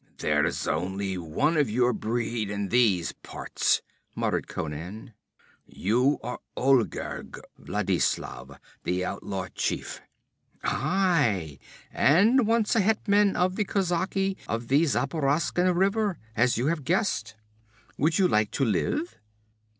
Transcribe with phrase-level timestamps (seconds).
[0.17, 3.83] 'There's only one of your breed in these parts,'
[4.15, 5.13] muttered Conan.
[5.67, 10.01] 'You are Olgerd Vladislav, the outlaw chief.'
[10.63, 11.59] 'Aye!
[11.91, 17.35] and once a hetman of the kozaki of the Zaporoskan River, as you have guessed.
[17.99, 19.19] Would you like to live?'